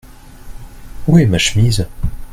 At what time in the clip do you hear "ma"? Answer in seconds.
1.27-1.37